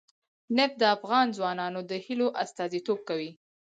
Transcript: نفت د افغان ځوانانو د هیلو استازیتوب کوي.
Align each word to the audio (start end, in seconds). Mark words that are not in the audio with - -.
نفت 0.57 0.75
د 0.79 0.83
افغان 0.95 1.27
ځوانانو 1.37 1.79
د 1.89 1.91
هیلو 2.05 2.27
استازیتوب 2.43 2.99
کوي. 3.09 3.31